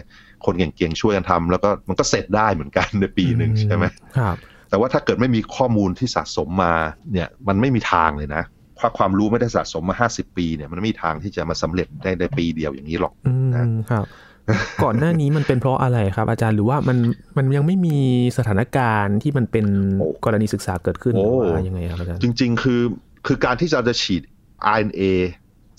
[0.45, 3.86] คนเก่งๆช่วยกันทำแล้วก็มันก็เสร็จได้เหมือนกันในปีหนึ่งใช่ไหม
[4.17, 4.36] ครับ
[4.69, 6.73] แต่ว่าถ้าเกิดไม่มีข้อมูลที่สะสมมา
[7.13, 8.43] เนี่ยมันไม่มีทางเลยนะ
[8.79, 13.13] ถ้าความรู้ไม่ได้สะสมมาห้าสิบปีเนี่ยมันไม่มีทางที่จะมาสำเร็จได้ในปีเดียวอย่างนี้หรอก
[13.56, 14.06] นะครับ
[14.84, 16.97] ก่อนหน้านี้มันเป็นเพราะอะไรครับ อาจารย์หรือว่ามัน
[17.38, 17.97] มันยังไม่มี
[18.38, 19.65] สถานการณ์ที่มันเป็น
[20.25, 22.82] กรณีศึกษาเกิดขึ้นหรือว่ายังไงครับอาจารย์จริง ๆ คือ
[23.27, 24.21] คือการที่เราจะฉีด
[24.73, 25.03] RNA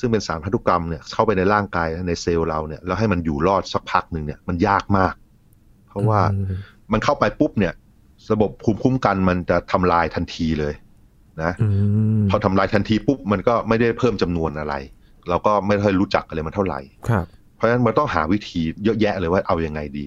[0.04, 5.14] ซึ่งเป็นสารพันธุกรรมเนี่ยเข้าไปในร่างกายในเซลล์เราเนี่ยแล้วให้มันอยู่รอดสักพักหนึ่งเนี่ยมันยากมาก
[5.88, 6.20] เพราะว่า
[6.92, 7.72] มันเข้าไปปุ๊บเนี่ย
[8.32, 10.74] ระบบภูมิคุ้มกันมันจะทำลายทันทีเลย
[11.42, 11.52] นะ
[12.30, 14.74] พอทำลายทันทีปุ๊บมันก็ไม่ได้เพิ่มจำนวนอะไร
[15.28, 20.06] เราก็ไม่ค่อยรู้จักอะไรมันเท่าไหร่ครับเพราะฉะนั้นมันต้องหาวิธีเยอะแยะเลยว่าเอาอยัางไงดี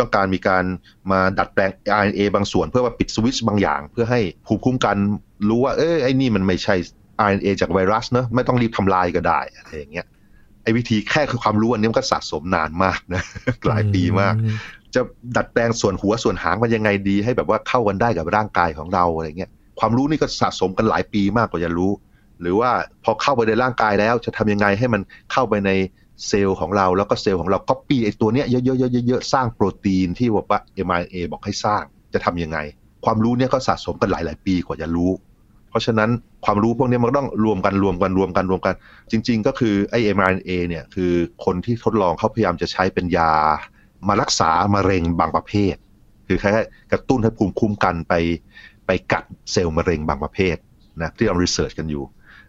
[0.00, 0.64] ต้องการมีการ
[1.10, 1.70] มาดัดแปลง
[2.00, 4.96] RNA บางส่วน เพื่อว่าปิดสวิตช์บางอย่าง เพื่อให้ภูมิคุ้มกัน
[5.48, 6.74] รู้ว่า เอ้ยไอ้นี่มันไม่ใช่
[7.24, 10.06] RNA จากไวรัสเนอะไม่ต้องรีบทำลายก็ได้อะไรอย่างเงี้ย
[10.62, 13.22] ไอ้วิธีแค่คือความรู้อันนี้มันก็สะสมนานมากนะ
[13.68, 14.34] หลายปีมาก
[14.94, 15.00] จะ
[15.36, 19.50] ดัดแปลงส่วนหัวส่วนหางมันยังไงดี ให้แบบว่าเข้ากันได้กับร่างกายของเราอะไรเงี้ย
[19.80, 21.92] ความรู้นี่ก็สะสมกันหลายปีมากกว่าจะรู้
[22.40, 22.70] หรือว่า
[23.04, 25.02] พอเข้าไปในร่างกายแล้ว จะทำยังไงให้มัน
[25.32, 25.70] เข้าไปใน
[26.28, 28.56] เซลล์ของเราแล้วก็เซลล์ของเราก๊อปปี้ไอ้ตัวเนี้ยเย
[29.14, 31.82] อะๆๆๆสร้างโปรตีนที่บอกว่า mRNA บอกให้สร้าง
[32.14, 32.58] จะทํำยังไง
[33.04, 35.35] ความรู้เนี่ยก็สะสมกันหลาย ๆ ปีกว่าจะรู้เพ
[35.76, 36.10] ราะฉะนั้น
[36.44, 38.74] ความรู้พวกนี้มันต้องรวมกันรวมกันรวมกันรวมกัน
[39.10, 41.12] จริง ๆ ก็คือไอ้ mRNA เนี่ยคือ
[41.44, 43.32] คนที่ทดลองเขาพยายามจะใช้เป็นยา
[44.08, 45.74] มารักษามะเร็งบางประเภท
[46.26, 46.50] คือแค่
[46.92, 48.14] กระตุ้นให้ภูมิคุ้มกันไป
[48.86, 50.56] ไปกัดเซลล์มะเร็งบางประเภท
[51.02, 52.04] นะที่เรารีเสิร์ชกันอยู่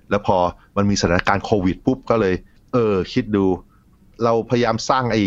[0.10, 0.38] แล้วพอ
[0.78, 2.36] มันมีสถานการณ์โควิดปุ๊บก็เลย
[2.74, 3.46] เออ คิดดู
[4.24, 5.22] เราพยายามสร้างไอ้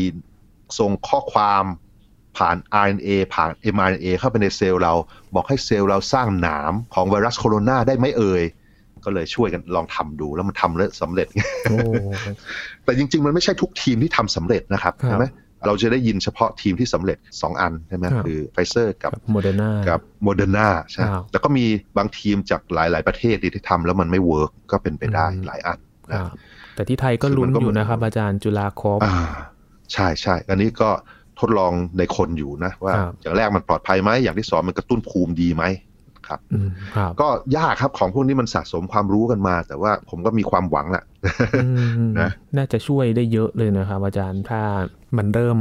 [0.79, 1.65] ส่งข้อความ
[2.37, 4.95] ผ่าน RNA ผ่าน mRNA เข้าไปในเซลล์เรา
[5.35, 8.43] บอกให้เซลล์เราสร้างหนามของไวรัสโคโรนาได้ไหมเอ่ย
[9.05, 11.29] ก็เลยช่วยกันลองทำดูแล้วมันทำแล้วสำเร็จ
[12.85, 15.27] แต่จริง ๆ มันไม่ใช่ทุกทีมที่ทำสำเร็จนะครับใช่ไหม
[15.67, 21.65] เราจะได้ยินเฉพาะทีมที่สำเร็จ 2 อันใช่ไหมคือไฟเซอร์กับโมเดอร์นากับโมเดอร์นาใช่แล้วก็มี
[21.99, 25.79] บางทีมจากหลาย ๆ ประเทศที่ทำแล้วมันไม่ work ก็เป็นไปได้หลายอัน
[26.11, 26.19] นะ
[26.75, 28.99] แต่ที่ไทยก็ลุ้นอยู่นะครับอาจารย์ ChulaCov
[29.93, 30.91] ใช่ใช่อันนี้ก็
[31.41, 35.65] ทดลองในคนอยู่นะว่าอย่างแรกมันปลอดภัยไหมอย่างที่สองมันกระตุ้นภูมิดีไหม
[36.31, 41.05] คนะครับอืมครับก็ยากครับของพวกนี้มันสะสมความรู้กันมา แต่ว่าผมก็มีความหวังแหละ
[41.65, 41.69] อื
[42.01, 44.63] มนะน่าจะช่วยได้เยอะเลยนะครับ อาจารย์ถ้า
[45.17, 45.59] มันเริ่ม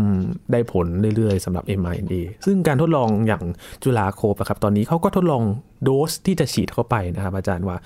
[0.51, 3.43] ได้ผลเรื่อยๆสำหรับ mRNA ซึ่งการทดลองอย่าง
[3.83, 5.43] ChulaCov อะครับ ตอนนี้เขาก็ทดลอง
[5.83, 7.77] โดสที่จะฉีดเข้าไปนะครับ อาจารย์ว่า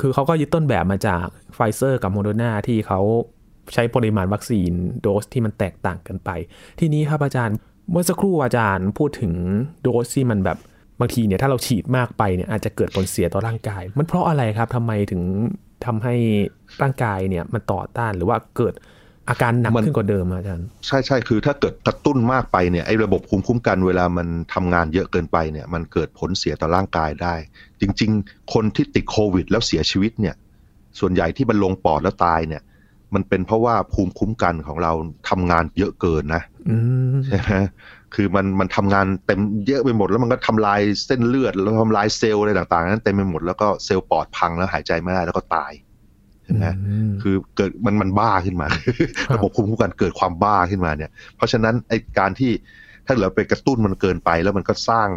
[0.00, 3.00] คือเขาก็ยึดต้นแบบมาจากไฟเซอร์กับโมเดอร์นาที่เขา
[3.74, 4.70] ใช้ปริมาณวัคซีน
[5.02, 6.30] โดสที่มันแตกต่างกันไป
[6.80, 7.56] ทีนี้ครับอาจารย์
[7.90, 9.32] เมื่อสักครู่อาจารย์พูดถึง
[9.82, 10.58] โดสที่มันแบบ
[11.00, 15.22] บางทีเนี่ยถ้าเราฉีดมากไปเนี่ยอาจจะเกิดผลเสียต่อร่างกาย มันเพราะอะไรครับทำไมถึง
[15.86, 16.14] ทำให้
[16.82, 18.74] ร่างกายเนี่ยมันต่อต้านหรือว่าเกิด
[19.28, 27.34] อาการหนักนขึ้นกว่าเดิมอาจารย์ใช่ใช่คือถ้าเกิดกระตุ้นมากไปเนี่ยไอ้ระบบภูมิคุ้มกันเวลามันทำงานเยอะเกินไปเนี่ยมันเกิดผลเสียต่อร่างกายได้
[27.80, 30.34] จริง ๆ คนที่ติดโควิด แล้วเสียชีวิตเนี่ย
[31.00, 32.62] ส่วนใหญ่ที่มันลงปอดแล้วตายเนี่ย
[33.14, 34.92] มันเป็นเพราะว่าภูมิคุ้มกันของเรา
[35.28, 36.76] ทำงานเยอะเกินนะอื
[37.14, 37.54] มใช่ไหม
[38.14, 45.72] คือมันมันทำงานเต็มเยอะไปหมด แล้วมันก็ทำลายเส้นเลือดแล้วทำลายเซลล์อะไรต่างๆนั้นเต็มไปหมดแล้วก็เซลล์ปอดพังแล้วหายใจไม่ได้แล้วก็ตาย
[46.44, 48.68] ใช่ไหมอืมคือเกิดมันมันบ้าขึ้นมา
[49.28, 52.50] ครับระบบภูมิคุ้มกันเกิดความบ้าขึ้นมาเนี่ย เพราะฉะนั้นไอการที่
[53.06, 55.08] ถ้าเราไปกระตุ้นมันเกินไป แล้วมันก็สร้าง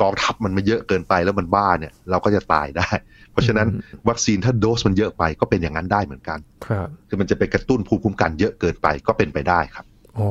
[0.00, 2.88] กองทัพมันมาเยอะเกินไปแล้วมันบ้าเนี่ย เราก็จะตายได้
[3.32, 3.68] เพราะฉะนั้น
[4.08, 9.84] วัคซีนถ้าโดสมันเยอะไปก็เป็นอย่างนั้นได้เหมือนกัน ครับ คือมันจะไปกระตุ้นภูมิคุ้มกันเยอะเกินไปก็เป็นไปได้ครับ
[10.18, 10.30] อ๋อ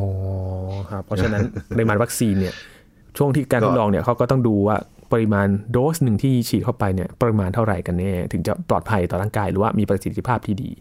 [0.89, 1.41] ครับ เพราะฉะนั้น
[1.75, 2.53] ปริมาณวัคซีนเนี่ย
[3.17, 4.77] ช่วงที่การก็ทดลองเนี่ยเขาก็ต้องดูว่า
[5.13, 10.71] ปริมาณโดสหนึ่งที่ฉีดเข้าไปเนี่ยปริมาณเท่าไหร่กันแน่ถึงจะปลอดภัยต่อร่างกายหรือว่ามีประสิทธิภาพที่ดี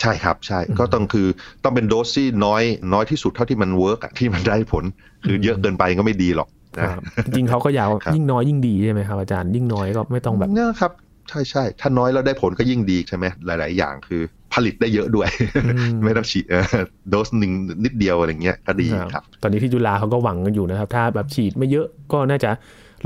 [0.00, 1.26] ใช่ครับใช่ก็ต้องคือ
[1.64, 4.84] ต้องเป็นโดสที่น้อยน้อยที่สุดเท่าที่มันเวิร์กที่มันได้ผล
[5.24, 10.92] คือเยอะเกินไปก็ไม่ดีหรอกคนะรับจริงๆเขาก็อยากว่าครับยิ่งน้อยยิ่งดีใช่ไหมครับอาจารย์ยิ่งน้อยก็ไม่ต้องแบบเนี่ยครับ
[11.28, 14.22] ใช่ใช่ถ้าน้อยแล้วได้ผลก็ยิ่งดีใช่ไหมหลาย ๆ อย่างคือ
[14.54, 15.28] ผลิตได้เยอะด้วย
[15.64, 16.64] อืมไม่ต้องฉีดเออ
[17.10, 17.52] โดสหนึ่ง
[17.84, 22.50] นิดเดียวอะไรเงี้ยก็ดีครับ ตอนนี้ที่จุฬาเขาก็หวังกันอยู่นะครับ ถ้าแบบฉีดไม่เยอะก็น่าจะ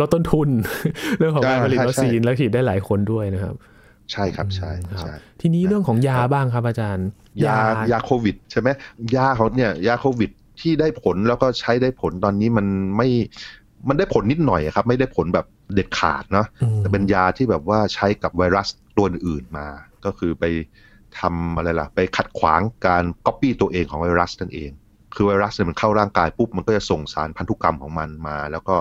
[0.00, 0.48] ลดต้นทุน
[1.18, 3.54] เรื่องของการใช่ผลิตใช่วัคซีนใช่แล้วฉีดได้หลายคนด้วยนะครับ
[4.12, 7.08] ใช่ครับใช่ครับใช่ทีนี้เรื่องของยาบ้างครับอาจารย์
[7.46, 7.58] ยา
[7.92, 8.68] ยาโควิด ใช่ไหม
[9.16, 13.08] ยาเขาเนี่ยยาโควิดที่ได้ผลแล้วก็ใช้ได้ผลตอนนี้มันไม่
[13.88, 19.66] มันได้ผลนิดหน่อยอะครับ ไม่ได้ผลแบบ เด็ดขาดเนาะอืมแต่เป็นยาที่แบบว่าใช้กับไวรัสตัวอื่นมา
[20.04, 20.44] ก็คือไป
[21.20, 24.70] ทำอะไรล่ะ ไปขัดขวางการก๊อปปี้ตัวเองของไวรัสนั่นเอง
[25.14, 28.76] คือไวรัสเนี่ยมันเข้าร่างกายปุ๊บ มันก็จะส่งสารพันธุกรรมของมันมา แล้วก็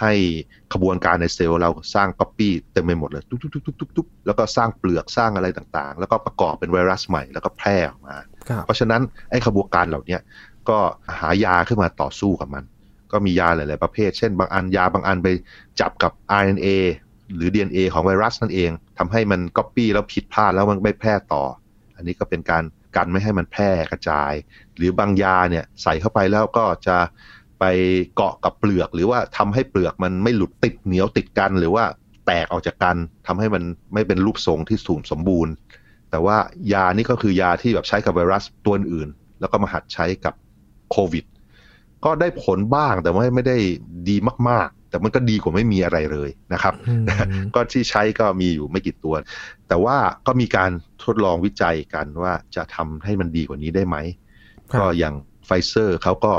[0.00, 0.12] ให้
[0.72, 8.16] ขบวนการในเซลล์เราสร้างก๊อปปี้เต็มไปหมดเลยตุ๊บตุ๊บตุ๊บตุ๊บตุ๊บตุ๊บแล้วก็สร้างเปลือกสร้างอะไรต่างๆ แล้วก็ประกอบเป็นไวรัสใหม่แล้วก็แพร่ออกมา
[8.48, 10.20] ครับเพราะฉะนั้นไอ้ขบวนการเหล่าเนี้ย
[10.68, 10.78] ก็
[11.18, 12.64] หายาขึ้นมาต่อสู้กับมัน
[13.12, 15.28] ก็มียาหลาย ๆ ประเภท เช่น บางอันยาบางอันไป
[15.80, 16.68] จับกับ RNA
[17.34, 21.44] หรือ DNA ของไวรัสนั่นเองทำให้มันก๊อปปี้แล้วผิดพลาดแล้วมันไม่แพร่ต่อ
[21.96, 22.64] อันนี้ก็เป็นการ
[22.96, 24.32] กันไม่ให้มันแพร่กระจาย
[24.76, 26.96] หรือบางยาเนี่ยใส่เข้าไปแล้วก็จะ
[27.60, 27.64] ไป
[28.16, 31.84] เกาะกับเปลือก หรือว่าทำให้เปลือกมันไม่หลุดติดเหนียวติดกัน หรือว่า
[32.26, 33.62] แตกออกจากกันทำให้มัน
[33.94, 35.52] ไม่เป็นรูปทรงที่สูงสมบูรณ์
[36.10, 36.36] แต่ว่า
[36.72, 39.08] ยานี่ก็คือยาที่แบบใช้กับไวรัสตัวอื่น
[39.40, 40.34] แล้วก็มาหัดใช้กับ
[40.90, 41.24] โควิด
[42.06, 43.56] ก็ได้ผลบ้างแต่ว่าไม่ได้
[44.08, 44.16] ดี
[44.48, 47.04] มากๆ แต่มันก็ดีกว่าไม่มีอะไรเลยนะครับอืม
[47.54, 49.14] ก็ที่ใช้ก็มีอยู่ไม่กี่ตัว
[49.68, 50.70] แต่ว่าก็มีการ
[51.04, 53.96] ทดลองวิจัยกันว่าจะทำให้มันดีกว่านี้ได้ไหม
[54.70, 55.14] ครับก็อย่าง
[55.46, 56.32] ไฟเซอร์เขาก็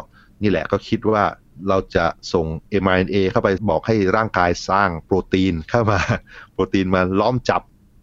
[0.44, 1.24] นี่แหละก็คิดว่า
[1.70, 2.46] เราจะส่ง
[2.84, 6.00] mRNA เข้าไปบอกให้ร่างกายสร้างโปรตีนเข้ามา
[6.54, 7.62] โปรตีนมาล้อมจับ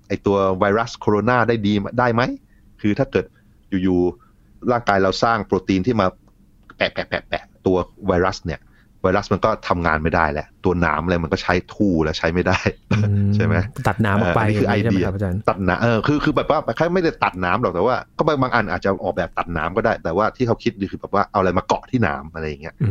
[0.08, 2.22] ไอตัวไวรัสโคโรนาได้ดีได้ไหม
[2.80, 3.24] คือถ้าเกิด
[3.82, 6.06] อยู่ๆร่างกายเราสร้างโปรตีนที่มา
[6.76, 8.60] แปะแปะแปะแปะ ตัวไวรัสเนี่ย
[9.02, 12.58] ไวรัสมันก็ทำงานไม่ได้แหละ ตัวหนามอะไรมันก็ใช้ทู่แล้วใช้ไม่ได้
[13.34, 13.54] ใช่ไหม
[13.88, 22.84] ตัดน้ำออกไปเอออันนี้คือไอใช่ไหมเดียครับอาจารย์ตัดหนาเออคือคือแบบว่าแค่ไม่ได้ตัดหน้ำหรอกแต่ว่า ก็บางบางอันอาจจะออกแบบตัดหน้ำก็ได้ แต่ว่าที่เขาคิดคือแบบว่าเอาอะไรมาเกาะที่หน้ำอะไรอย่างเงี้ยอ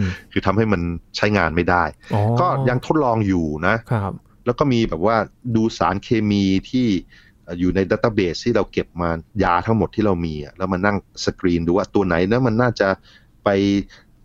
[0.00, 0.80] มคือทำให้มัน
[1.16, 4.12] ใช้งานไม่ได้อ๋อก็ยังทดลองอยู่นะครับ
[4.46, 5.16] แล้วก็มีแบบว่า
[5.56, 6.86] ดูสารเคมีที่
[7.44, 9.10] เอ่ออยู่ใน database ที่เราเก็บมา
[9.42, 12.88] ยาทั้งหมดที่เรามีอะแล้วมานั่งสกรีนดูว่าตัวไหนนะมันน่าจะ
[13.44, 13.48] ไป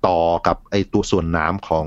[0.07, 1.85] ต่อกับไอ้ตัวส่วนหนามของ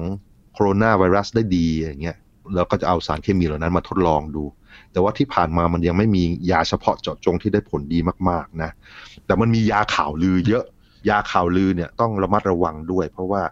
[0.54, 2.18] โคโรนาไวรัสได้ดีอย่างเงี้ย
[2.54, 4.44] แล้วก็จะเอาสารเคมีเหล่านั้นมาทดลองดู
[4.92, 8.70] แต่ว่าที่ผ่านมามันยังไม่มียาเฉพาะเจาะจงที่ได้ผลดีมากๆนะ
[9.26, 10.64] แต่มันมียาข่าวลือเยอะ
[11.08, 13.42] ยาข่าวลือเนี่ยต้องระมัดระวังด้วย เพราะว่า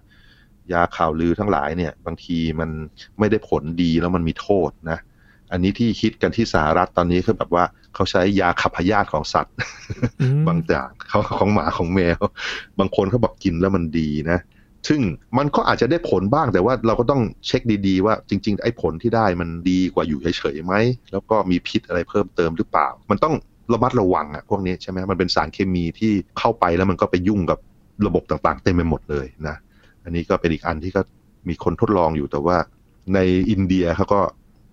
[0.73, 2.71] ยาข่าวลือทั้งหลายเนี่ย บางทีมัน
[3.19, 4.99] ไม่ได้ผลดีแล้วมันมีโทษนะ
[5.53, 9.55] อันนี้ที่คิดกันที่สหรัฐตอนนี้คือแบบว่าเขาใช้ยาขับพยาธิของสัตว์
[10.21, 12.21] อืมบางอย่างเขาของหมาของแมว
[12.79, 14.39] บางคนเขาบอกกินแล้วมันดีนะ
[14.89, 15.01] ซึ่ง
[15.39, 20.75] มันก็อาจจะได้ผลบ้างแต่ว่าเราก็ต้องเช็คดีๆ ว่าจริง ๆ ไอ้ผลที่ได้มันดีกว่าอยู่เฉยๆไหม
[21.13, 23.35] แล้วก็มีพิษอะไรเพิ่มเติมหรือเปล่า มันต้อง
[23.73, 27.59] ระมัดระวังอะพวกนี้ใช่ไหมมันเป็นสารเคมีที่เข้าไปแล้วมันก็ไปยุ่งกับ
[28.07, 29.57] ระบบต่างๆ เต็มไปหมดเลยนะ
[30.05, 31.01] อันนี้ก็เป็นอีกอันที่ก็
[31.49, 32.57] มีคนทดลองอยู่แต่ว่า
[33.15, 33.19] ใน
[33.51, 34.21] อินเดียเขาก็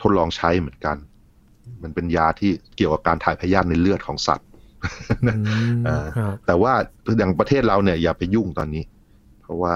[0.01, 0.97] ทดลองใช้เหมือนกัน
[1.83, 4.47] มันเป็นยาที่เกี่ยวกับการถ่ายพยาธิในเลือดของสัตว์
[5.25, 5.31] อื
[5.79, 6.73] มอ่าครับแต่ว่า
[7.17, 8.83] อย่างประเทศเราเนี่ยอย่าไปยุ่งตอนนี้
[9.41, 9.73] เพราะว่า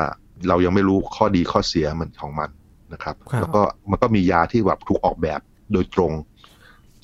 [0.47, 2.49] เรายังไม่รู้ข้อดีข้อเสียมันของมัน
[2.93, 3.61] นะครับครับแล้วก็
[3.91, 5.39] มันก็มียาที่แบบถูกออกแบบ
[5.73, 6.11] โดยตรง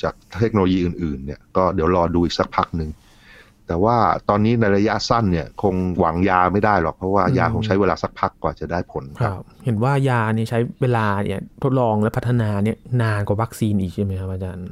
[0.01, 2.89] จากเทคโนโลยีอื่น ๆ เนี่ยก็เดี๋ยวรอดูอีกสักพักหนึ่ง
[3.71, 3.97] แต่ว่า
[4.29, 14.69] ตอนนี้ในระยะสั้นเนี่ยคงหวังยาไม่ได้หรอก เพราะว่ายาคงใช้เวลาสักพักกว่าจะได้ผลคครัรับบเห็นว่ายาเนี่ยใช้เวลาเนี่ยทดลองและพัฒนาเนี่ยนานกว่าวัคซีนอีกใช่ไหมครับอาจารย์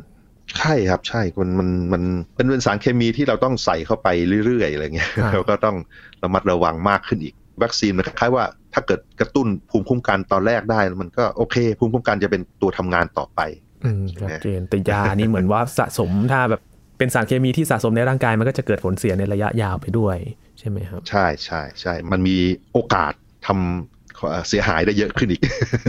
[0.57, 2.03] ใช่ครับใช่มันมันมัน
[2.35, 4.07] เป็นเป็นสารเคมีที่เราต้องใส่เข้าไป
[4.45, 5.75] เรื่อยๆอะไรเงี้ยครับเราก็ต้อง
[6.23, 7.33] ระมัดระวังมากขึ้นอีก
[7.63, 13.41] วัคซีนมันคล้ายๆว่าถ้าเกิดกระตุ้นภูมิคุ้มกันตอนแรกได้มันก็โอเค ภูมิคุ้มกันจะเป็นตัวทำงานต่อไป
[13.85, 16.61] อืมชัดเจนแต่ยานี่เหมือนว่าสะสมถ้าแบบ
[16.99, 20.17] เป็นสารเคมีที่สะสมในร่างกายมันก็จะเกิดผลเสียในระยะยาวไปด้วย
[20.59, 22.37] ใช่ไหมครับ ใช่ใช่ใช่มันมี
[22.73, 23.13] โอกาส
[23.47, 25.41] ทำเอ่อเสียหายได้เยอะขึ้นอีก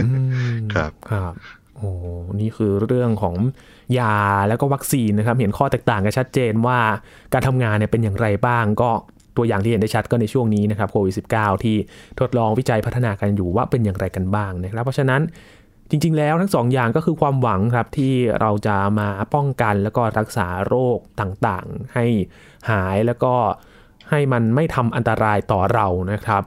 [0.03, 0.09] อื
[0.53, 1.33] มครับครับ
[1.77, 1.89] โอ้
[2.41, 3.35] นี่คือเรื่องของ
[3.99, 6.79] ยาแล้วก็วัคซีนนะครับ เห็นข้อแตกต่างกันชัดเจนว่า
[7.33, 8.89] การทำงานเนี่ยเป็นอย่างไรบ้างก็
[9.37, 11.75] ตัวอย่างที่เห็นได้ชัดก็ในช่วงนี้นะครับโควิด -19 ที่
[12.19, 15.21] ทดลองวิจัยพัฒนากันอยู่ว่าเป็นอย่างไรกันบ้างนะครับ เพราะฉะนั้น
[15.91, 22.05] จริง ๆ แล้วทั้งสองอย่างก็คือความหวังครับที่เราจะมาป้องกันแล้วก็รักษาโรคต่างๆ ให้
[22.69, 23.33] หายแล้วก็
[24.09, 26.43] ให้มันไม่ทำอันตรายต่อเรานะครับ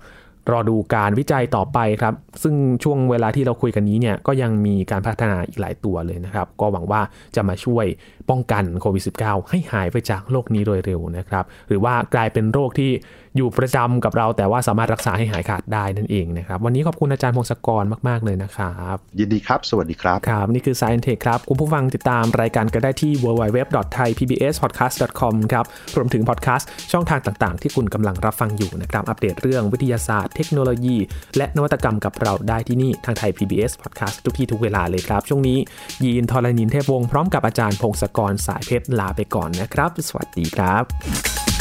[0.51, 2.55] รอดูการวิจัยต่อไปครับ ซึ่ง
[2.85, 7.01] ช่วงเวลาที่เราคุยกันนี้เนี่ยก็ยังมีการพัฒนาอีกหลายตัวเลยนะครับ ก็หวังว่า
[7.37, 7.85] จะมาช่วย
[8.31, 12.91] ป้องกันโควิด -19 ให้หายไปจากโรคนี้โดยเร็วนะครับ หรือว่ากลายเป็นโรคที่
[13.37, 25.65] อยู่ประจำกับเรา แต่ว่าสามารถรักษาให้หายขาดได้นั่นเองนะครับ วันนี้ขอบคุณอาจารย์พงศกรมาก ๆ เลยนะครับ ยินดีครับ สวัสดีครับ ครับ นี่คือ Science Tech ครับ คุณผู้ฟังติดตามรายการก็ได้ที่ www.thaipbspodcast.com ครับ
[25.97, 30.97] รวมถึงพอดแคสต์ช่องทางต่างๆ ที่คุณกำลังรับฟังอยู่นะครับ อัปเดตเรื่องวิทยาศาสตร์ เทคโนโลยี
[31.37, 35.59] และนวัตกรรมกับเราได้ที่นี่ทางไทย PBS Podcast ทุกที่ทุกเวลาเลยครับ ช่วงนี้
[36.05, 41.54] ยีนทรณินเทพวงศ์พร้อมกับอาจารย์พงศกรสายเพชรลาไปก่อนนะครับ สวัสดีครับ